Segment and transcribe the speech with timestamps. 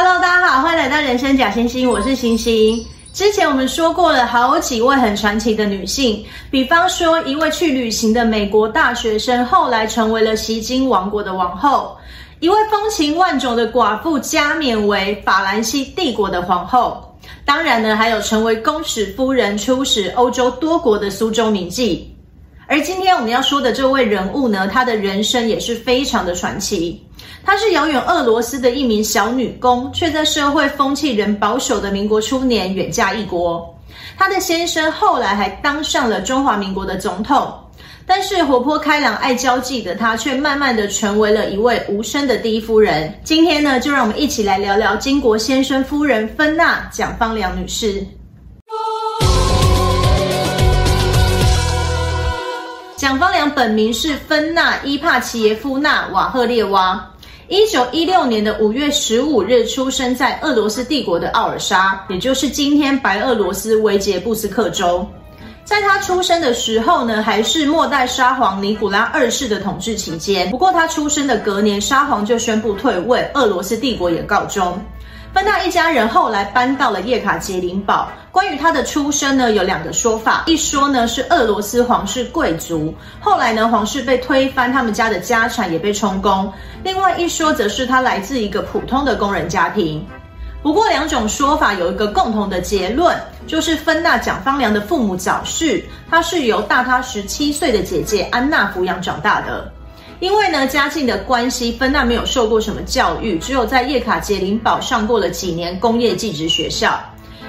[0.00, 2.86] Hello，大家好，欢迎来到人生假星星，我是星星。
[3.12, 11.98] 之前我们说过了好几位很传奇的女性，比方说一位去旅行的美国大学生，后来成为了锡金王国的王后；
[12.38, 17.18] 一位风情万种的寡妇，加冕为法兰西帝国的皇后。
[17.44, 22.02] 当然呢，还有成为公使夫人，出使欧洲多国的苏州名妓。
[22.68, 27.04] 而今天我们要说的这位人物呢，她的人生也是非常的传奇。
[27.44, 33.74] 她是遥远俄罗斯的一名小女工，却在社会风气仍保守的民国初年远嫁异国。
[34.16, 37.52] 她的先生后来还当上了中华民国的总统，
[38.06, 43.12] 但是活泼开朗、爱交际的她，却慢慢的成为了一位无声的第一夫人。
[43.24, 48.04] 今天呢，就让我们一起来聊聊金国先生夫人芬娜蒋方良女士。
[52.98, 57.08] 蒋方良本名是芬娜·伊帕奇耶夫娜·瓦赫列娃。
[57.46, 65.06] 一九一六年的五月十五日出生在俄罗斯帝国的奥尔沙，也就是今天白俄罗斯维捷布斯克州。
[65.64, 70.50] 在他出生的时候呢，还是末代沙皇尼古拉二世的统治期间。
[70.50, 74.76] 不过他出生的隔年，沙皇就宣布退位，俄罗斯帝国也告终。
[75.38, 78.08] 芬娜一家人后来搬到了叶卡捷琳堡。
[78.32, 80.42] 关于她的出生呢，有两个说法。
[80.46, 86.52] 一说呢是俄罗斯皇室贵族，后来呢皇室被推翻，他们家的家产也被充公。
[86.82, 90.04] 另外一说则是她来自一个普通的工人家庭。
[90.60, 93.16] 不过两种说法有一个共同的结论，
[93.46, 99.72] 就是芬娜蒋方良的父母早逝，她是由大她十七岁的姐姐安娜抚养长大的。
[100.20, 106.98] 因为呢，家境的关系，芬娜没有受过什么教育，只有在叶卡捷琳堡上过了几年工业技职学校。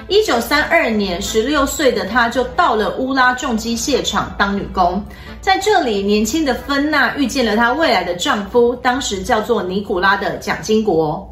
[0.06, 5.04] 一九三二年，十六岁的她就到了乌拉重机械厂当女工。
[5.40, 11.26] 在这里，年轻的芬娜遇见了她未来的丈夫，当时叫做尼古拉的蒋经国。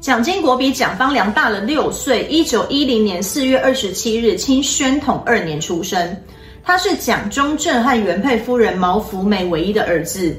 [0.00, 6.16] 蒋经国比蒋方良大了六岁，一九一零年四月二十七日，清宣统二年出生。
[6.64, 10.36] 他是蒋中正和原配夫人毛福梅唯一的儿子。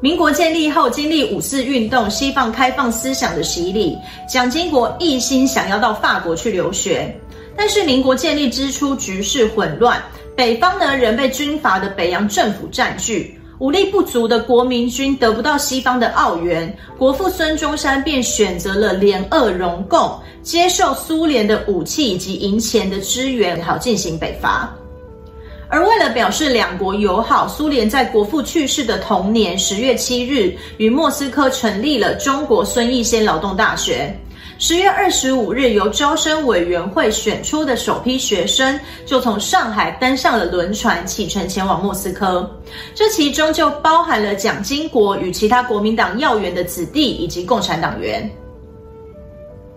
[0.00, 3.98] 民国建立后，经历五四运动、西方开放思想的洗礼，
[4.28, 7.12] 蒋经国一心想要到法国去留学。
[7.56, 10.00] 但是民国建立之初，局势混乱，
[10.36, 24.72] 北方呢仍被军阀的北洋政府占据，武力不足的国民军得不到西方的澳援，国父孙中山便选择了联俄容共，接受苏联的武器以及银钱的支援，好进行北伐。
[25.70, 34.14] 而为了表示两国友好，苏联在国父去世的同年十月七日，于莫斯科成立了中国孙逸仙劳动大学。
[34.60, 42.50] 十月二十五日，由招生委员会选出的首批学生，就从上海登上了轮船，启程前往莫斯科。
[42.94, 48.28] 这其中就包含了蒋经国与其他国民党要员的子弟以及共产党员。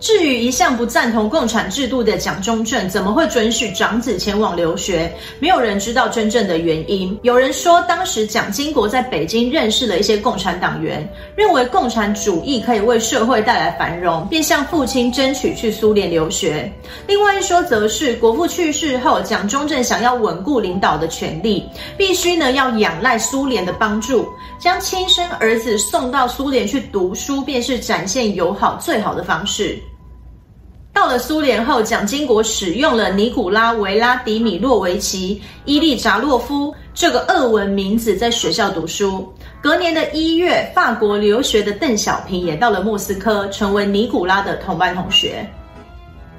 [0.02, 5.08] 至于一向不赞同共产制度的蒋中正，怎么会准许长子前往留学？
[5.38, 7.16] 没有人知道真正的原因。
[7.22, 16.68] 有人说，当时蒋经国在北京认识了一些共产党员，认为共产主义可以为社会带来繁荣，便向父亲争取去苏联留学。
[17.06, 21.64] 另外一说，则是国父去世后，蒋中正想要稳固领导的权力，
[21.96, 24.26] 必须呢要仰赖苏联的帮助，
[24.58, 29.78] 将亲生儿子送到苏联去读书，便是展现友好最好的方式。
[30.92, 39.32] 到了苏联后，蒋经国使用了尼古拉·维拉迪米洛维奇·伊利扎洛夫这个俄文名字在学校读书。
[39.62, 45.48] 隔年的一月，法国留学的邓小平也到了莫斯科，成为尼古拉的同班同学。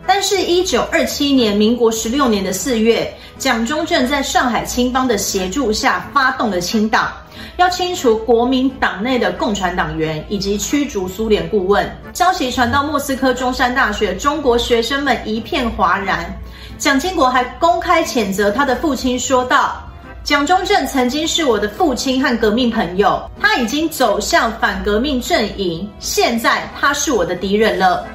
[0.05, 7.11] 但是，一九二七年，民国十六年的四月，蒋中正在上海青帮的协助下发动了清党，
[7.57, 11.89] 要清除国民党内的共产党员以及驱逐苏联顾问。
[12.13, 16.33] 消息传到莫斯科中山大学，中国学生们一片哗然。
[16.77, 19.81] 蒋经国还公开谴责他的父亲，说道
[20.23, 28.05] ：“蒋中正曾经是我的父亲和革命朋友，他已经走向反革命阵营，现在他是我的敌人了。”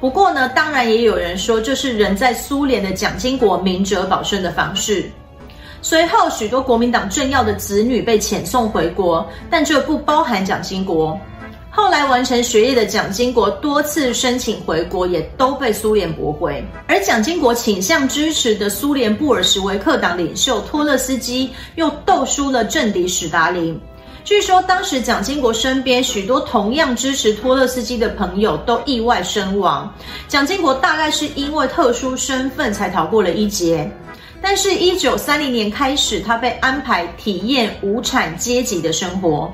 [0.00, 5.10] 不过呢，当然也有人说，这是人在苏联的蒋经国明哲保身的方式。
[5.82, 11.18] 随后，许多国民党政要的子女被遣送回国，但这不包含蒋经国。
[11.72, 16.62] 后来完成学业的蒋经国多次申请回国，也都被苏联驳回。
[16.86, 23.80] 而蒋经国倾向支持的苏联布尔什维克党领袖托勒斯基，又斗输了政敌史达林。
[24.22, 29.90] 据说当时蒋经国身边许多同样支持托勒斯基的朋友都意外身亡，
[30.28, 33.90] 蒋经国大概是因为特殊身份才逃过了一劫。
[34.42, 39.52] 但是，一九三零年开始，他被安排体验无产阶级的生活。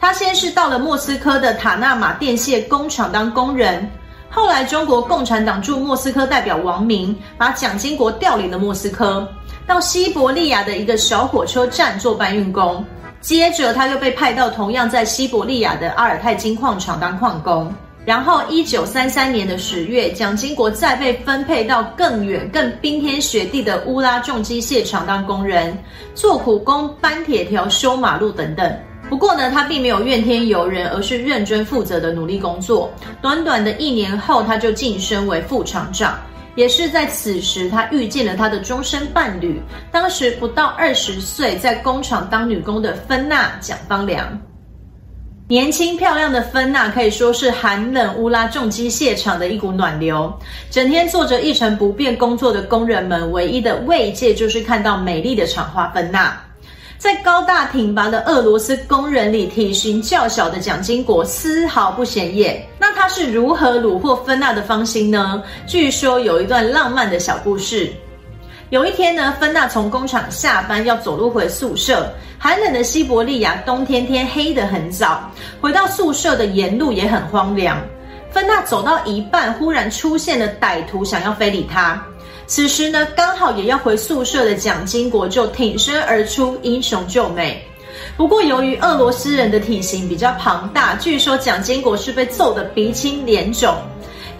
[0.00, 3.90] 他先是到了莫斯科的塔纳马电线工厂当工人，
[4.30, 9.28] 后来中国共产党驻莫斯科代表王明把蒋经国调离了莫斯科，
[9.66, 12.84] 到西伯利亚的一个小火车站做搬运工。
[13.20, 17.72] 接着他又被派到同样在西伯利亚的阿尔泰金矿场当矿工。
[18.04, 25.76] 然后，一九三三年的十月，蒋经国再被分配到更远、更冰天雪地的乌拉重机械厂当工人，
[26.12, 28.76] 做苦工、搬铁条、修马路等等。
[29.08, 32.92] 不过呢，他并没有怨天尤人，而是认真负责的努力工作。
[33.20, 36.18] 短短的一年后，他就晋升为副厂长。
[36.54, 44.38] 也是在此时，他遇见了他的终身伴侣，当时不到二十岁，在工厂当女工的芬娜蒋芳良。
[45.52, 50.32] 年轻漂亮的芬娜可以说是寒冷乌拉重机械厂的一股暖流，
[50.70, 56.34] 整天做着一成不变工作的工人们，唯一的慰藉就是看到美丽的厂花芬娜。
[56.96, 62.66] 在高大挺拔的俄罗斯工人里，体型较小的蒋经国丝毫不显眼。
[62.78, 65.42] 那他是如何虏获芬娜的芳心呢？
[65.66, 67.92] 据说有一段浪漫的小故事。
[68.72, 72.10] 有一天呢，芬娜从工厂下班要走路回宿舍。
[72.38, 75.30] 寒冷的西伯利亚冬天天黑得很早，
[75.60, 77.78] 回到宿舍的沿路也很荒凉。
[78.30, 82.02] 芬娜走到一半，忽然出现了歹徒，想要非礼她。
[82.46, 87.62] 此时呢，刚好也要回宿舍的蒋经国就挺身而出，英雄救美。
[88.16, 93.76] 不过由于俄罗斯人的体型比较庞大，据说蒋经国是被揍得鼻青脸肿。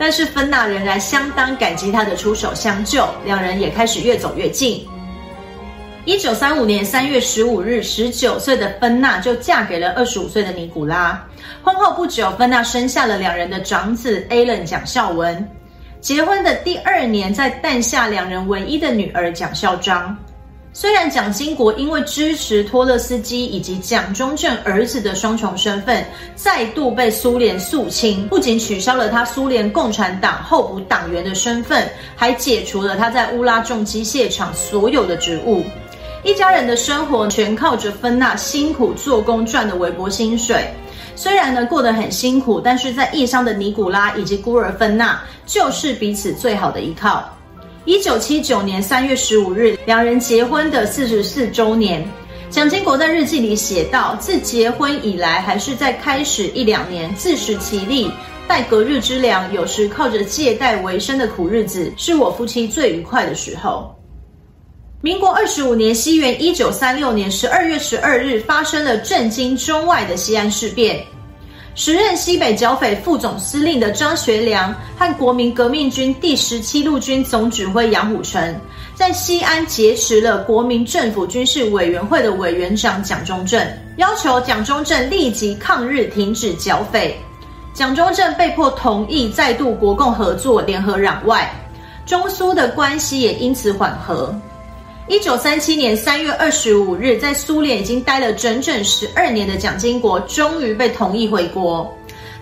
[0.02, 4.84] 但是芬娜仍然相当感激他的出手相救，两人也开始越走越近。
[6.04, 11.24] 一九三五年三月十五日，十九岁的芬娜就嫁给了二十五岁的尼古拉。
[11.62, 15.48] 婚后不久，芬娜生下了两人的长子 Alan 蒋孝文。
[16.00, 20.18] 结婚的第二年，在诞下两人唯一的女儿蒋孝章。
[20.74, 26.02] 虽然蒋经国因为支持托勒斯基以及蒋中正儿子的双重身份，
[26.34, 31.86] 再度被苏联肃清，不仅取消了他苏联共产党候补党员的身份，
[32.16, 35.62] 还解除了他在乌拉重机械厂所有的职务。
[36.24, 40.72] 一家人的生活全靠着芬娜辛苦做工赚的微薄薪水，
[41.14, 47.28] 虽然呢过得很辛苦，但是在异乡的尼古拉以及孤儿芬娜就是彼此最好的依靠。
[47.84, 52.08] 一九七九年三月十五日，两人结婚的四十四周年。
[52.48, 58.08] 蒋经国在日记里写道：“自结婚以来，还是在开始一两年自食其力，
[58.46, 63.92] 待隔日之粮，有时靠着借贷为生的苦日子，是我夫妻最愉快的时候。”
[65.02, 71.04] 民国二十五年，西元一九三六年十二月十二日，发生了震惊中外的西安事变。
[71.74, 78.54] 时任西北剿匪副总司令的张学良和国民革命军第十七路军总指挥杨虎城，
[78.94, 83.66] 在西安劫持了国民政府军事委员会的委员长蒋中正，
[83.96, 87.18] 要求蒋中正立即抗日，停止剿匪。
[87.72, 91.50] 蒋中正被迫同意再度国共合作，联合攘外，
[92.04, 94.38] 中苏的关系也因此缓和。
[95.12, 101.94] 一九三七年三月二十五日，在苏联已经待了整整十二年的蒋经国，终于被同意回国。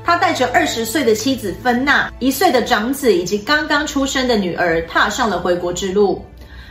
[0.05, 6.25] 他带着二十岁的妻子芬娜、一岁的长子以及刚刚出生的女儿，踏上了回国之路。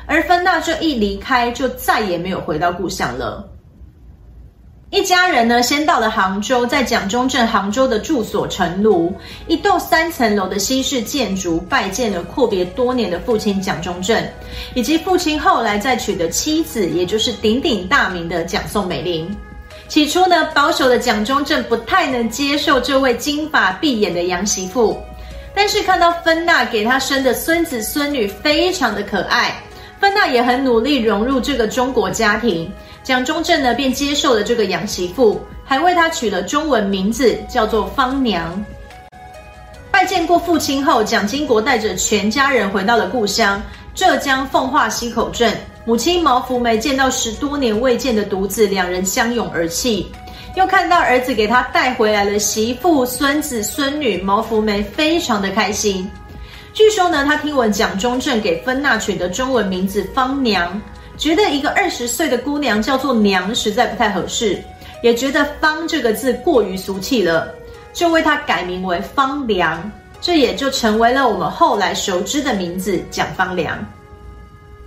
[0.05, 3.45] 而芬娜这一离开，就再也没有回到故乡了。
[4.91, 9.15] 一家人呢，先到了杭州，在蒋中正杭州的住所陈卢，
[9.47, 14.19] 一栋三层楼的西式建筑，拜见了阔别多年的父亲蒋中正，
[14.73, 19.29] 以及父亲后来再娶的妻子，也就是鼎鼎大名的蒋宋美龄。
[19.87, 24.99] 起初呢，保守的蒋中正不太能接受这位金发碧眼的洋媳妇，
[25.53, 29.55] 但是看到芬娜给他生的孙子孙女非常的可爱，
[29.99, 32.71] 芬娜也很努力融入这个中国家庭。
[33.03, 38.63] 蒋中正呢，便接受了这个养媳妇，还为她取了中文名字，叫做芳娘。
[39.91, 43.61] 拜见过父亲后，蒋经国带着全家人回到了故乡
[43.93, 45.53] 浙江奉化溪口镇。
[45.85, 50.09] 母亲毛福梅见到十多年未见的独子，两人相拥而泣。
[50.55, 56.09] 又看到儿子给他带回来了媳妇、孙子、孙女，毛福梅非常的开心。
[56.73, 60.81] 据说呢，他听闻蒋中正给芬娜取的中文名字芳娘。
[61.17, 64.63] 觉得一个二十岁的姑娘叫做娘实在不太合适，
[65.03, 67.53] 也觉得“芳”这个字过于俗气了，
[67.91, 73.85] 就为她改名为芳良，这也就成为了我们后来熟知的名字蒋芳良。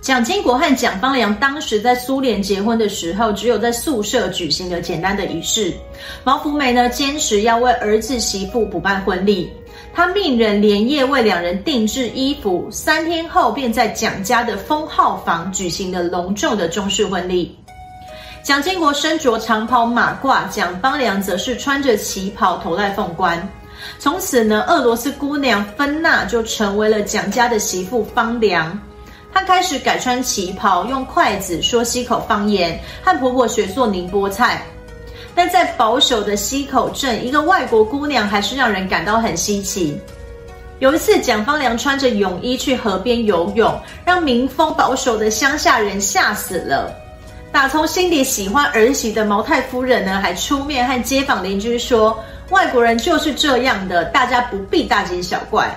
[0.01, 5.71] 蒋经国和蒋芳良当时在苏联结婚的时候，只有在宿舍举行了简单的仪式。
[6.23, 9.51] 毛福梅呢，坚持要为儿子媳妇补办婚礼。
[9.95, 17.55] 他命人连夜为两人定制衣服，三天后便在蒋家的封号房举行了隆重的中式婚礼。
[18.41, 23.47] 蒋经国身着长袍马褂，蒋方良则是穿着旗袍头戴凤冠。
[23.99, 28.77] 从此呢，俄罗斯姑娘芬娜就成为了蒋家的媳妇方良。
[29.31, 34.65] 她开始改穿旗袍，用筷子说西口方言，和婆婆学做宁波菜。
[35.35, 39.99] 但在保守的溪口镇，一个外国姑娘还是让人感到很稀奇。
[40.79, 43.73] 有一次，蒋方良穿着泳衣去河边游泳，
[44.03, 46.93] 让民风保守的乡下人吓死了。
[47.51, 55.73] 打从心底喜欢儿媳的毛太夫人呢，还出面和街坊邻居说：“外国人就是这样的，大家不必大惊小怪。”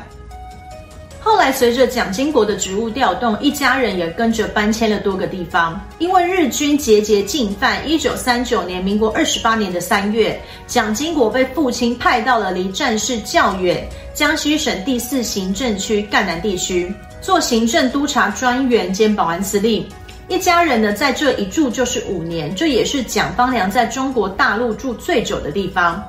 [1.26, 5.84] 后来，随着蒋经国的职务调动，一家人也跟着搬迁了多个地方。
[5.98, 19.84] 因为日军节节进犯，一九三九年，民国二十八年的三月，蒋经国被父亲派到了离战事较远江西省第四行政区赣南地区，做行政督察专员兼保安司令。
[20.28, 26.00] 一家人呢，在这一住就是五年，这也是蒋方良在中国大陆住最久的地方。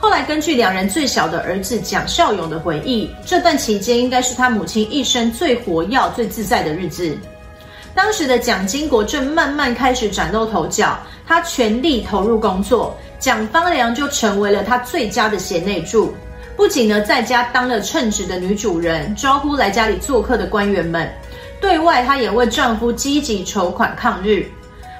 [0.00, 7.18] 后来，根据两人最小的儿子蒋孝勇的回忆，这段期间应该是他母亲一生最活跃、最自在的日子。
[7.96, 16.14] 当时的蒋经国正慢慢开始崭露头角，他全力投入工作，蒋方良就成为了他最佳的贤内助。
[16.56, 21.08] 不仅呢，在家当了称职的女主人，招呼来家里做客的官员们；
[21.60, 24.48] 对外，她也为丈夫积极筹款抗日，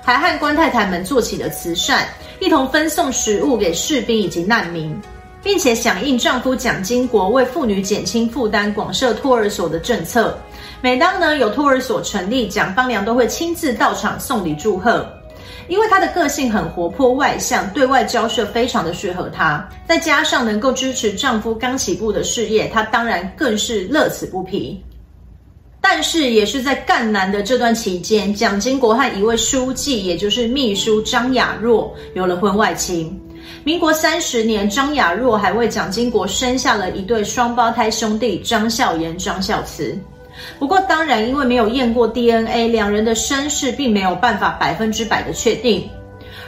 [0.03, 2.05] 还和官太太们做起了慈善。
[2.41, 4.95] 一同分送食物给士兵以及难民，
[5.43, 10.39] 并且响应丈夫蒋经国为妇女减轻负担、广设托儿所的政策。
[10.81, 15.07] 每当呢有托儿所成立，蒋方良都会亲自到场送礼祝贺。
[15.67, 19.69] 因为她的个性很活泼外向，对外交涉非常的适合她。
[19.87, 24.83] 再加上能够支持丈夫刚起步的事业，她当然更是乐此不疲。
[25.91, 33.19] 但是，也是在赣南的这段期间，蒋经国和一位书记，也就是秘书张雅若，有了婚外情。
[33.65, 39.99] 民国三十年，张雅若还为蒋经国生下了一对双胞胎兄弟张孝言、张孝慈。
[40.59, 45.89] 不过，当然因为没有验过 DNA，两人的身世并没有办法百分之百的确定。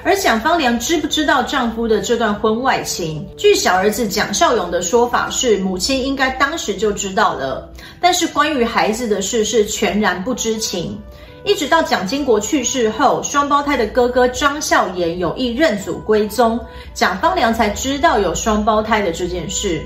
[0.03, 3.27] 而蒋方良知不知道丈夫的这段婚外情？
[3.37, 10.99] 据小儿子蒋孝勇的说法是，母亲应该当时就知道了，但是关于孩子的事是全然不知情。
[11.45, 16.59] 一直到蒋经国去世后，双胞胎的哥哥张孝言有意认祖归宗，
[16.95, 19.83] 蒋方良才知道有双胞胎的这件事。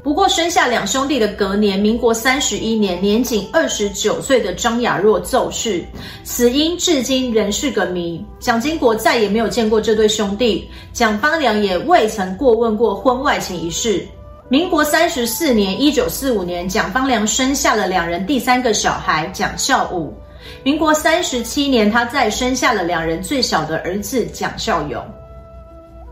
[0.00, 5.84] 不过，生下两兄弟的隔年，民国三十一年，年仅二十九岁的张雅若骤逝，
[6.24, 8.24] 死因至今仍是个谜。
[8.38, 14.06] 蒋经国再也没有见过这对兄弟，蒋方良也未曾过问过婚外情一事。
[14.48, 20.14] 民国三十四年（一九四五年），蒋方良生下了两人第三个小孩蒋孝武。
[20.62, 25.04] 民国三十七年，他再生下了两人最小的儿子蒋孝勇。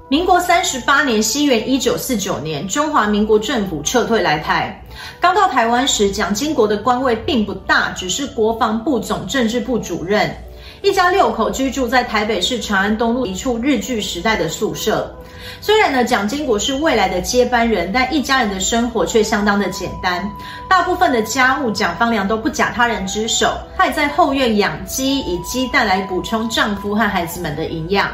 [0.08, 4.80] 民国三十八年，西元一九四九年，中华民国政府撤退来台。
[5.20, 10.32] 刚到台湾时，蒋经国的官位并不大，只是国防部总政治部主任。
[10.80, 15.12] 一家六口居住在台北市长安东路一处日据时代的宿舍。
[15.60, 20.30] 虽然呢，蒋经国是未来的接班人，但一家人的生活却相当的简单。
[20.68, 23.58] 大部分的家务，蒋方良都不假他人之手。
[23.76, 28.08] 她也在后院养鸡，以鸡蛋来补充丈夫和孩子们的营养。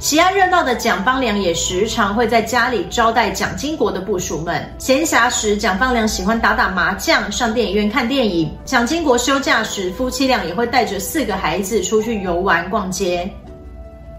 [0.00, 4.66] 喜爱热闹的蒋方良也时常会在家里招待蒋经国的部属们。
[4.78, 8.50] 闲暇时，蒋方良喜欢打打麻将、上电影院看电影。
[8.64, 13.30] 蒋经国休假时，夫妻俩也会带着四个孩子出去游玩、逛街。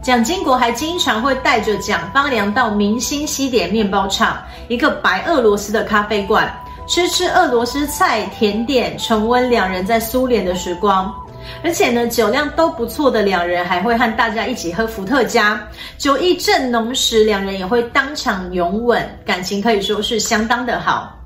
[0.04, 6.48] 蒋经国还经常会带着蒋方良到明星西点面包厂，一个白俄罗斯的咖啡馆，
[6.88, 11.12] 吃吃俄罗斯菜、甜点，重温两人在苏联的时光。
[11.64, 15.62] 而且呢，酒量都不错的两人还会和大家一起喝伏特加，
[15.98, 21.18] 酒意正浓时，两人也会当场拥吻，感情可以说是相当的好。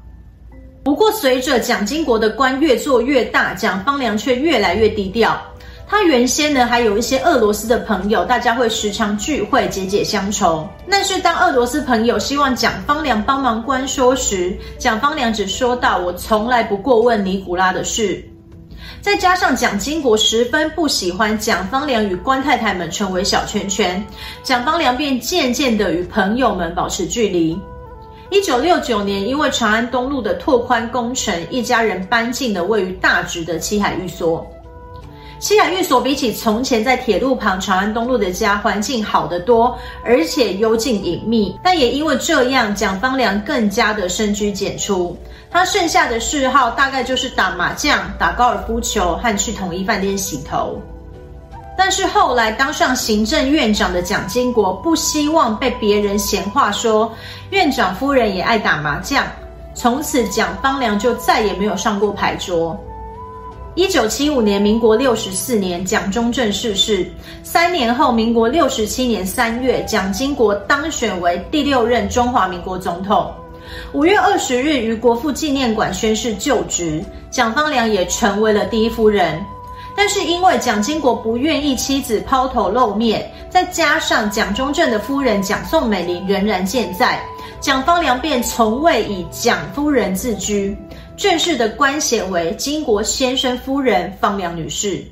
[0.84, 5.40] 不过，随着蒋经国的官越做越大，蒋方良却越来越低调。
[5.88, 10.68] 他原先呢还有一些俄罗斯的朋友，大家会时常聚会解解乡愁。
[10.90, 18.24] 但是当俄罗斯朋友希望蒋方良帮忙关说时，蒋方良只说道：“我从来不过问尼古拉的事。”
[19.06, 24.04] 再加上蒋经国十分不喜欢蒋方良与官太太们成为小圈圈，
[24.42, 27.56] 蒋方良便渐渐地与朋友们保持距离。
[28.32, 34.44] 一九六九年，因为长安东路的拓宽工程，一家人搬进了位于大直的七海寓所。
[35.40, 41.58] 西雅寓所比起从前在铁路旁长安东路的家，环境好得多，而且幽静隐秘。
[41.62, 45.16] 但也因为这样，蒋方良更加的深居简出。
[45.52, 50.82] 他剩下的嗜好大概就是打麻将、打高尔夫球和去统一饭店洗头。
[51.78, 57.14] 但是后来当上行政院长的蒋经国不希望被别人闲话说
[57.50, 59.26] 院长夫人也爱打麻将，
[59.74, 62.78] 从此蒋方良就再也没有上过牌桌。
[63.76, 67.06] 一九七五年，民国六十四年，蒋中正逝世。
[67.44, 73.30] 三年后，民国六十七年三月，蒋经国当选为第六任中华民国总统。
[73.92, 79.44] 五月二十日，于国父纪念馆宣誓就职，蒋方良也成为了第一夫人。
[79.94, 87.22] 但是因为蒋经国不愿意妻子抛头露面，再加上蒋中正的夫人蒋宋美龄仍然健在，
[87.60, 90.78] 蒋方良便从未以蒋夫人自居，
[91.18, 95.04] 正式的官衔为金国先生夫人方良女士。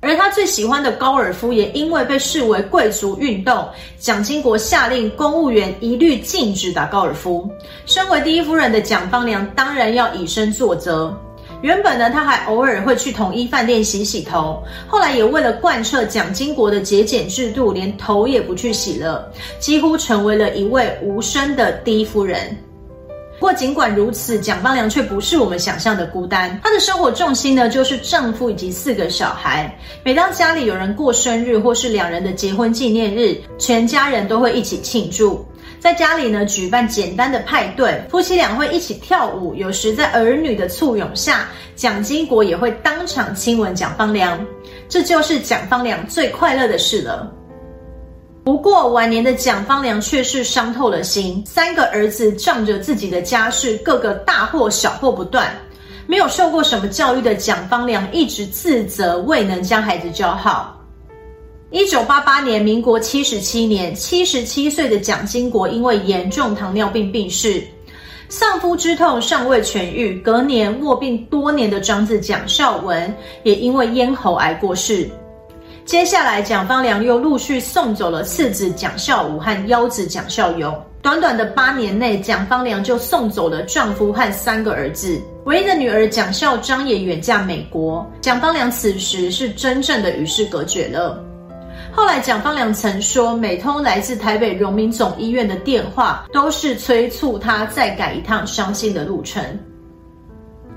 [0.00, 3.68] 而他最喜欢的高尔夫也因为被视为贵族运动，
[4.00, 7.48] 蒋经国下令公务员一律禁止打高尔夫。
[7.86, 11.16] 身为第一夫人的蒋方良当然要以身作则。
[11.60, 22.56] 原本呢，他还偶尔会去统一饭店洗洗头，后来也为了贯彻蒋经国的节俭制度，连头也不去洗了，几乎成为了一位无声的第一夫人。
[23.42, 29.76] 不过尽管如此，蒋方良却不是我们想象的孤单，她的生活重心呢，就是丈夫以及四个小孩。
[30.04, 35.44] 每当家里有人过生日或是两人的结婚纪念日，全家人都会一起庆祝。
[35.80, 39.52] 在家里呢，举办简单的派对，夫妻俩会一起跳舞。
[39.56, 44.38] 有时在儿女的簇拥下，蒋经国也会当场亲吻蒋方良，
[44.88, 47.28] 这就是蒋方良最快乐的事了。
[48.44, 55.56] 不过晚年的蒋方良却是伤透了心，三个儿子仗着自己的家世，个个大祸小祸不断。
[56.08, 60.76] 没有受过什么教育的蒋方良一直自责未能将孩子教好。
[61.70, 67.62] 一九八八年，民国七十七年，七十七岁的蒋经国因为严重糖尿病病逝，
[68.28, 70.18] 丧夫之痛尚未痊愈。
[70.18, 75.08] 隔年卧病多年的长子蒋孝文也因为咽喉癌过世。
[75.84, 80.74] 接下来，蒋方良又陆续送走了次子蒋孝武和幺子蒋孝勇。
[81.02, 85.20] 短短的八年内，蒋方良就送走了丈夫和三个儿子。
[85.44, 88.08] 唯一的女儿蒋孝章也远嫁美国。
[88.20, 91.22] 蒋方良此时是真正的与世隔绝了。
[91.90, 99.44] 后来，蒋方良曾说，每通来自台北荣民总医院的电话，都是催促他再赶一趟伤心的路程。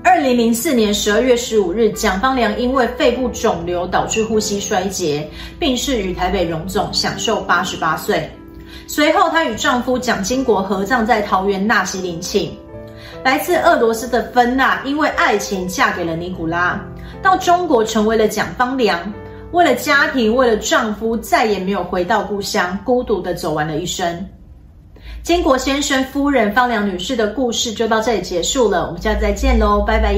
[0.02, 5.28] 二零零四年十二月十五日，蒋方良因为肺部肿瘤导致呼吸衰竭，
[5.58, 8.30] 病逝于台北荣总，享寿八十八岁。
[8.86, 12.56] 随后，她与丈夫蒋经国合葬在桃园纳西陵寝。
[13.24, 16.80] 来自俄罗斯的芬娜，因为爱情嫁给了尼古拉，
[17.20, 19.00] 到中国成为了蒋方良。
[19.52, 24.26] 为了家庭，为了丈夫，再也没有回到故乡，孤独的走完了一生。
[25.26, 30.14] 金国先生夫人方良女士的故事就到这里结束了，我们下次再见喽，拜拜。